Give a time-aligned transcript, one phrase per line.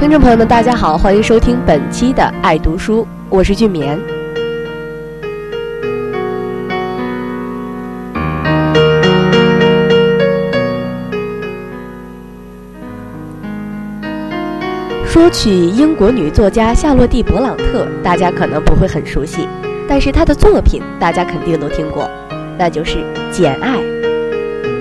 [0.00, 4.00] 听众朋友们，大家好，欢迎收听本期的《爱读书》，我是俊棉。
[15.04, 19.46] 说起英国女作家夏洛蒂·勃朗特，大家可能不会很熟悉，
[19.86, 22.08] 但是她的作品大家肯定都听过，
[22.58, 22.96] 那就是
[23.30, 23.76] 《简爱》。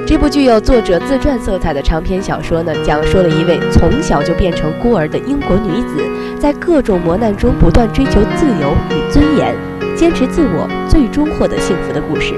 [0.10, 6.04] 这部具有作者自传色彩的长篇小说呢，讲述了一位从小就变成孤儿的英国女子，
[6.40, 9.56] 在各种磨难中不断追求自由与尊严，
[9.96, 12.34] 坚持自我，最终获得幸福的故事。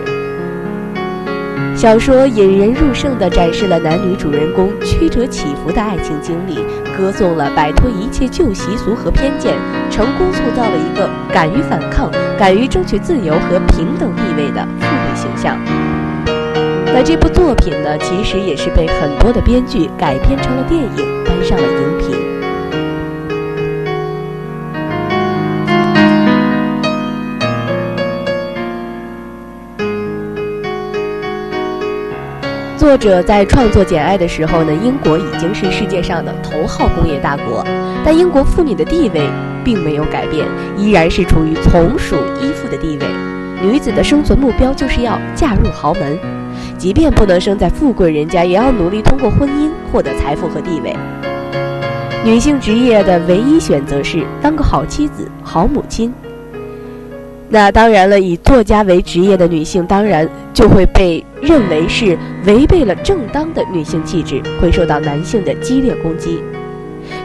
[1.73, 6.55] 小说引人入胜地展示了男女主人公曲折起伏的爱情经历，
[6.97, 9.55] 歌颂了摆脱一切旧习俗和偏见，
[9.89, 15.57] 成功塑造了一个敢于反抗、敢于争取自由和平等地位的妇女形象。
[16.93, 22.17] 那这部作品呢，其实也是被很多的编剧改编成了电影，搬上了荧屏。
[32.77, 37.65] 作者在创作《简爱》的时候呢，英国已经是世界上的头号工业大国，
[38.03, 39.21] 但英国妇女的地位
[39.63, 40.45] 并没有改变，
[40.77, 43.07] 依然是处于从属依附的地位。
[43.63, 46.19] 女子的生存目标就是要嫁入豪门。
[46.81, 50.91] 即便不能生在富贵人家，也要努力通过婚姻获得财富和地位。
[52.25, 56.11] 女性职业的唯一选择是当个好妻子、好母亲。
[57.49, 66.41] 那当然了，以作家为职业的女性，当然就会被认为是违背了正当的女性气质，会受到男性的激烈攻击。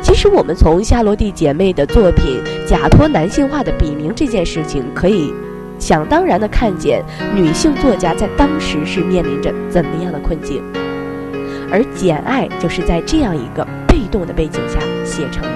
[0.03, 5.33] 其实，我们从夏洛蒂姐妹的作品假托男性化的笔名这件事情，可以。
[5.79, 7.03] 想当然的看见
[7.35, 10.63] 女性作家在当时是面临着怎么样的困境，
[11.71, 15.43] 而《简爱》就是在这样一个被动的背景下写成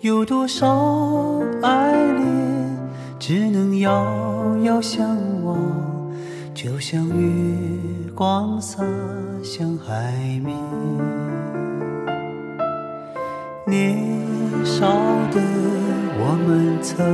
[0.00, 0.68] 有多少
[1.60, 2.78] 爱恋
[3.18, 5.04] 只能遥遥相
[5.44, 5.56] 望，
[6.54, 8.84] 就像月光洒
[9.42, 10.12] 向海
[10.44, 10.56] 面。
[13.66, 13.98] 年
[14.64, 14.86] 少
[15.32, 15.40] 的
[16.20, 17.04] 我们曾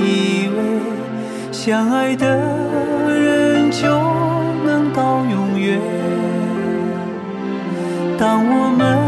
[0.00, 0.80] 以为
[1.52, 2.26] 相爱的
[3.08, 3.86] 人就
[4.66, 4.84] 能。
[4.94, 5.80] 到永远。
[8.16, 9.03] 当我们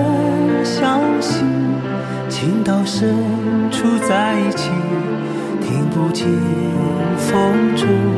[2.67, 3.15] 到深
[3.71, 4.71] 处在一起，
[5.63, 6.27] 听不见
[7.17, 8.16] 风中。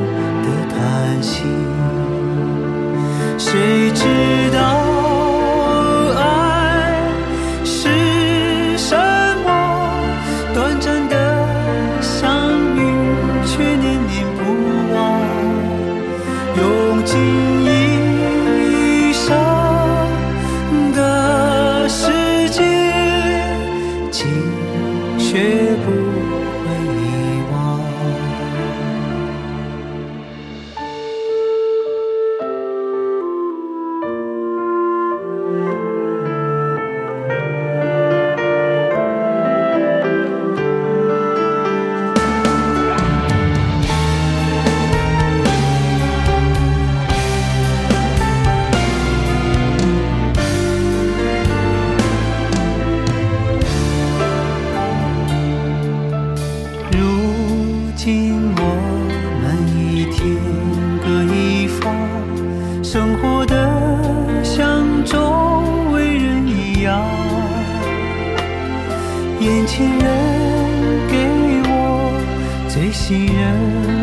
[73.08, 73.97] 既然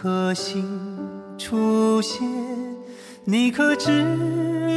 [0.00, 0.64] 颗心
[1.36, 2.24] 出现，
[3.24, 3.90] 你可知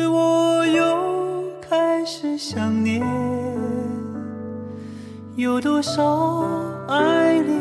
[0.08, 3.06] 我又开始想念？
[5.36, 6.44] 有多少
[6.88, 7.54] 爱恋，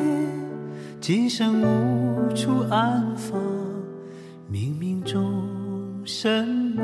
[1.02, 3.38] 今生无处安放？
[4.50, 5.44] 冥冥中
[6.06, 6.42] 什
[6.74, 6.82] 么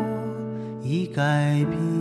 [0.83, 1.96] 已改变？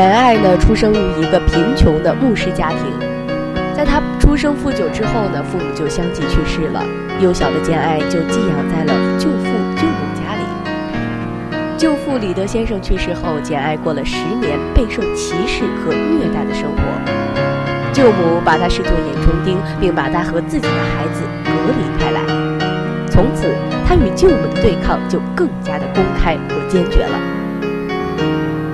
[0.00, 2.78] 简爱呢，出生于一个贫穷的牧师家庭。
[3.76, 6.82] 在他出生不久之后呢，父母就相继去世了。
[7.20, 9.44] 幼小的简爱就寄养在了舅父
[9.76, 11.76] 舅母家里。
[11.76, 17.92] 舅父李德先生去世后，简爱过了十年备受歧视和虐待的生活。
[17.92, 22.22] 舅母把她视作眼中钉，并把她和自己的孩子隔离开来。
[23.10, 23.54] 从此，
[23.86, 27.18] 她与舅母的对抗就更加的公开和坚决了。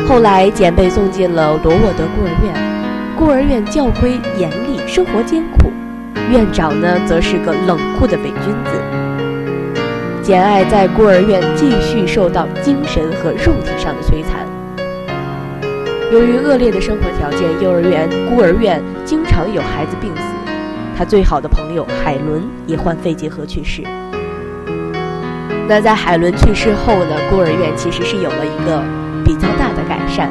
[0.09, 2.55] 后来，简被送进了罗沃德孤儿院。
[3.19, 5.69] 孤儿院教规严厉，生活艰苦，
[6.31, 9.83] 院长呢则是个冷酷的伪君子。
[10.23, 14.47] 简爱在孤儿院继续受到精神和肉体上的摧残。
[16.13, 20.23] 由于恶劣的生活条件，幼儿园、孤儿院经常有孩子病死。
[20.97, 23.83] 他最好的朋友海伦也患肺结核去世。
[25.67, 28.81] 那在海伦去世后呢，孤儿院其实是有了一个
[29.27, 30.31] 比较大的改善。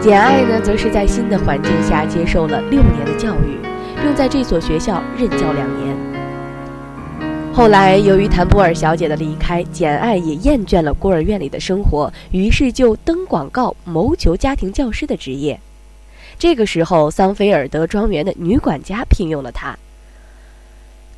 [0.00, 3.58] 简爱呢，则是在新的环境下接受了六年的教育，
[4.00, 5.96] 并在这所学校任教两年。
[7.52, 15.58] 后来，由于谭博尔小姐的离开，简爱也厌倦了孤儿院里的生活，于是就登广告谋求家庭教师的职业。
[16.38, 19.76] 这个时候，桑菲尔德庄园的女管家聘用了她。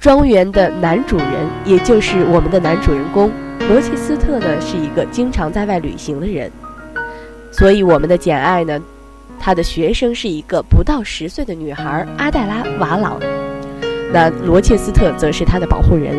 [0.01, 3.31] 庄园的男主人，也就是我们的男主人公
[3.69, 6.51] 罗切斯特呢，是一个经常在外旅行的人。
[7.53, 8.81] 所以，我们的简爱呢，
[9.39, 13.21] 她的学生是一个不到十岁的女孩阿黛拉·瓦朗，
[14.13, 16.17] 那罗切斯特则是她的保护人。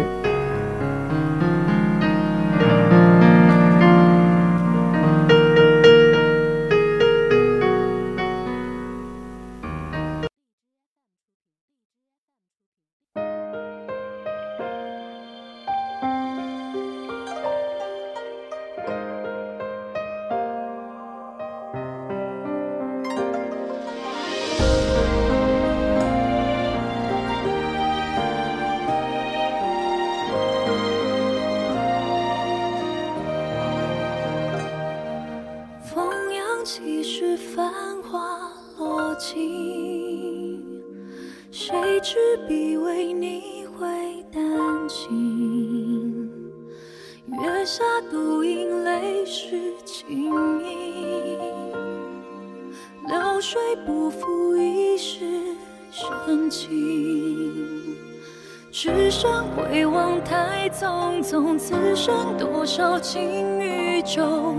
[58.84, 64.58] 只剩回望太匆匆，此生多少情与旧，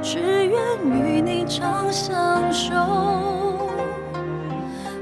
[0.00, 2.72] 只愿与你长相守。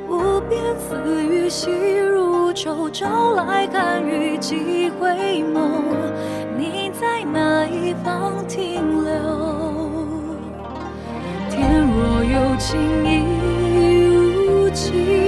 [0.08, 5.68] 无边丝雨细如愁，朝来寒雨几回眸，
[6.56, 9.12] 你在哪一方停留？
[11.50, 13.20] 天若有情亦
[14.64, 15.21] 无情。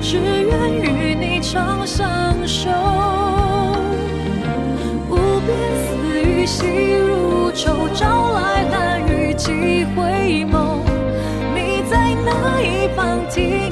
[0.00, 2.70] 只愿与你长相守。
[5.10, 5.48] 无边
[5.84, 10.80] 丝雨细如愁，朝来寒雨几回眸，
[11.54, 13.68] 你在哪一方停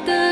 [0.00, 0.29] 的。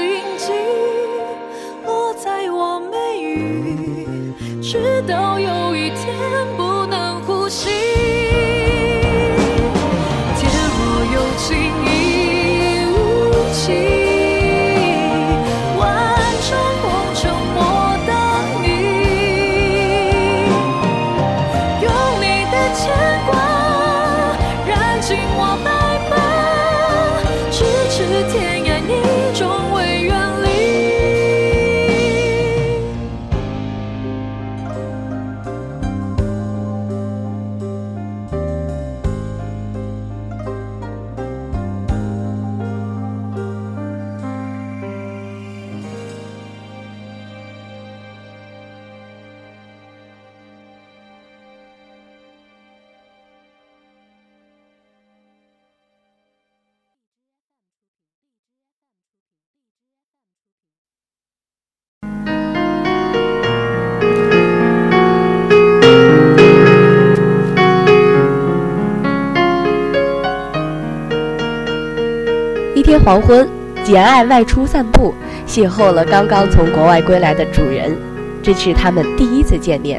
[73.09, 73.49] 黄昏，
[73.83, 75.15] 简爱外出散步，
[75.47, 77.97] 邂逅了刚刚从国外归来的主人。
[78.43, 79.99] 这是他们第一次见面。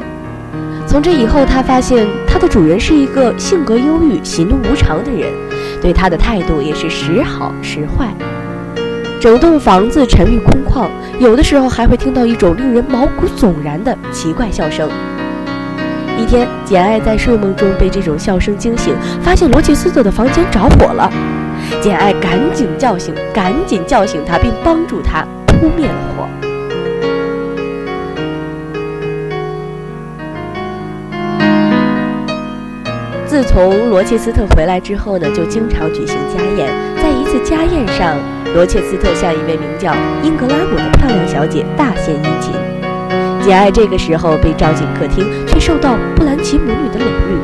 [0.86, 5.28] 从这以后，他发现他的主人是一个性格忧郁、喜怒无常的人，
[5.82, 8.14] 对他的态度也是时好时坏。
[9.20, 10.88] 整栋房子沉郁空旷，
[11.18, 14.88] 有的时候还会听到一种令人毛骨悚然的奇怪笑声。
[16.16, 21.10] 一天，简爱在睡梦中被这种笑声惊醒，发现罗切斯特的房间着火了。
[21.80, 26.26] 简爱赶紧叫醒，赶紧叫醒他，并帮助他扑灭了火。
[33.26, 36.68] 自从罗切斯特回来之后呢，就经常举行家宴。
[36.96, 38.16] 在一次家宴上，
[38.54, 42.52] 罗切斯特向一位名叫英格拉姆的漂亮小姐大献殷勤。
[43.40, 47.38] 简爱这个时候被召进客厅，却受到布兰奇母女的冷遇，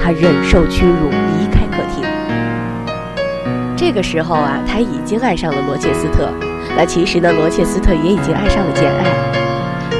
[0.00, 1.10] 她忍受屈辱，
[3.88, 6.30] 这个时候啊，他已经爱上了罗切斯特。
[6.76, 9.02] 那其实呢，罗切斯特也已经爱上了简爱。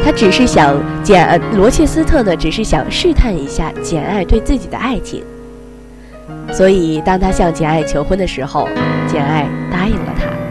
[0.04, 5.24] 他只是想简，罗切斯特呢，只是想试探一下简爱对自己的爱情。
[6.52, 8.68] 所以，当他向简爱求婚的时候，
[9.06, 10.47] 简爱答应了他。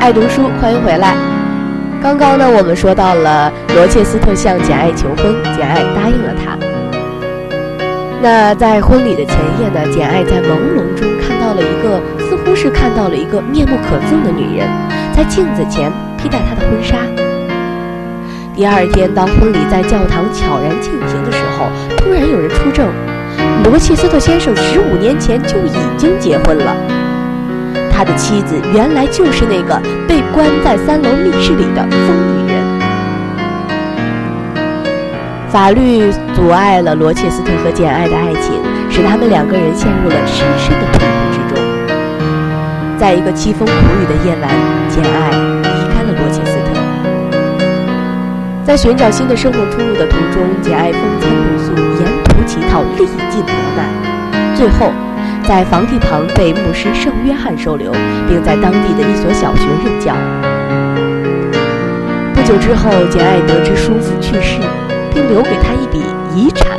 [0.00, 1.14] 爱读书，欢迎回来。
[2.02, 6.56] 刚刚呢，我们说到了罗切斯特向简爱求婚，简爱答应了他。
[8.22, 14.66] 那在婚礼的前夜呢，简爱在朦胧中看到了一个，似乎是看到了一个面目可憎的女人，
[15.14, 16.96] 在镜子前披戴她的婚纱。
[18.56, 22.88] 第二天，当婚礼在教堂悄然进行的时候，突然有人出证，
[23.64, 26.74] 罗切斯特先生十五年前就已经结婚了。
[28.00, 29.78] 他的妻子原来就是那个
[30.08, 32.00] 被关在三楼密室里的疯
[32.32, 32.56] 女人。
[35.50, 38.54] 法律阻碍了罗切斯特和简爱的爱情，
[38.88, 41.62] 使他们两个人陷入了深深的痛苦之中。
[42.98, 44.48] 在一个凄风苦雨的夜晚，
[44.88, 45.28] 简爱
[45.60, 46.72] 离开了罗切斯特。
[48.64, 54.90] 在寻找新的生活出路的途中，简爱风餐露宿，沿途乞讨，历尽磨难，最后。
[55.50, 57.90] 在房地旁被牧师圣约翰收留，
[58.28, 60.14] 并在当地的一所小学任教。
[62.32, 64.60] 不久之后，简爱得知叔父去世，
[65.12, 66.04] 并留给他一笔
[66.36, 66.78] 遗产。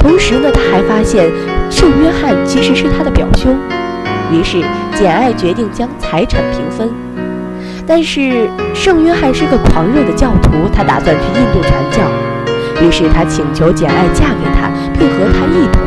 [0.00, 1.30] 同时呢，他还发现
[1.70, 3.56] 圣约翰其实是他的表兄。
[4.32, 4.64] 于是，
[4.96, 6.90] 简爱决定将财产平分。
[7.86, 12.02] 但是，圣约翰是个狂热的教徒，他打算去印度传教。
[12.84, 15.82] 于是，他请求简爱嫁给他，并和他一同，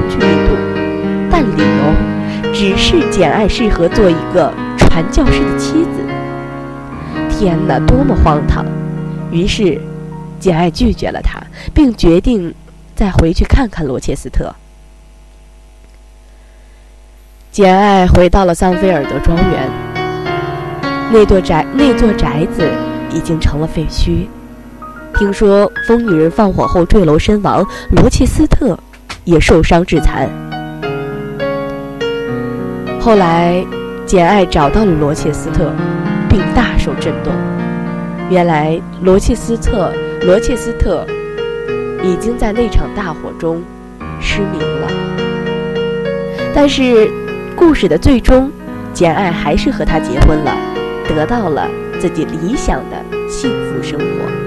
[2.62, 6.06] 只是简爱适合做一个传教士的妻子。
[7.28, 8.64] 天哪，多么荒唐！
[9.32, 9.82] 于是，
[10.40, 11.42] 简爱拒绝了他，
[11.74, 12.54] 并决定
[12.94, 14.54] 再回去看看罗切斯特。
[17.52, 19.68] 简爱回到了桑菲尔德庄园，
[21.12, 22.70] 那座宅那座宅子
[23.12, 24.28] 已经成了废墟。
[25.16, 28.78] 听说疯女人放火后坠楼身亡，罗切斯特
[29.24, 30.30] 也受伤致残。
[33.04, 33.66] 后来，
[34.06, 35.74] 简爱找到了罗切斯特，
[36.30, 37.34] 并大受震动。
[38.30, 41.04] 原来，罗切斯特罗切斯特
[42.04, 43.64] 已经在那场大火中
[44.20, 44.88] 失明了。
[46.54, 47.10] 但是，
[47.56, 48.52] 故事的最终，
[48.94, 50.56] 简爱还是和他结婚了，
[51.10, 51.68] 得到了
[52.00, 54.41] 自己理想的幸福生活。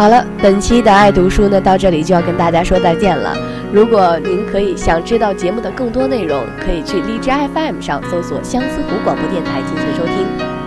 [0.00, 3.36] 好了，本期的爱读书呢，到这里就要跟大家说再见了。
[3.70, 10.59] 如果您可以想知道节目的更多内容，可以去荔枝 FM 上搜索相思湖广播电台进行收听。